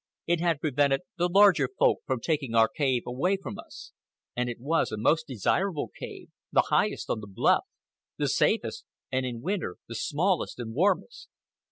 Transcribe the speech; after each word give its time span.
It 0.25 0.39
had 0.39 0.59
prevented 0.61 1.01
the 1.19 1.27
larger 1.29 1.69
Folk 1.77 1.99
from 2.07 2.21
taking 2.21 2.55
our 2.55 2.67
cave 2.67 3.03
away 3.05 3.37
from 3.37 3.59
us. 3.59 3.91
And 4.35 4.49
it 4.49 4.59
was 4.59 4.91
a 4.91 4.97
most 4.97 5.27
desirable 5.27 5.89
cave, 5.89 6.29
the 6.51 6.63
highest 6.69 7.07
on 7.11 7.19
the 7.19 7.27
bluff, 7.27 7.65
the 8.17 8.27
safest, 8.27 8.83
and 9.11 9.27
in 9.27 9.41
winter 9.41 9.75
the 9.87 9.93
smallest 9.93 10.57
and 10.57 10.73
warmest. 10.73 11.29